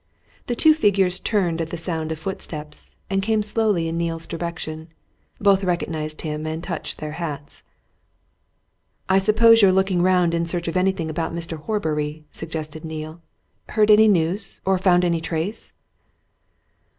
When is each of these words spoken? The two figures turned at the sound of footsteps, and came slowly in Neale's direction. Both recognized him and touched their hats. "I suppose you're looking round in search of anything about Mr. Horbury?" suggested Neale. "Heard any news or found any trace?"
The 0.47 0.55
two 0.55 0.73
figures 0.73 1.19
turned 1.19 1.61
at 1.61 1.69
the 1.69 1.77
sound 1.77 2.11
of 2.11 2.17
footsteps, 2.17 2.95
and 3.07 3.21
came 3.21 3.43
slowly 3.43 3.87
in 3.87 3.99
Neale's 3.99 4.25
direction. 4.25 4.87
Both 5.39 5.63
recognized 5.63 6.21
him 6.21 6.47
and 6.47 6.63
touched 6.63 6.97
their 6.97 7.11
hats. 7.21 7.61
"I 9.07 9.19
suppose 9.19 9.61
you're 9.61 9.71
looking 9.71 10.01
round 10.01 10.33
in 10.33 10.47
search 10.47 10.67
of 10.67 10.75
anything 10.75 11.11
about 11.11 11.35
Mr. 11.35 11.57
Horbury?" 11.59 12.25
suggested 12.31 12.83
Neale. 12.83 13.21
"Heard 13.69 13.91
any 13.91 14.07
news 14.07 14.59
or 14.65 14.79
found 14.79 15.05
any 15.05 15.21
trace?" 15.21 15.71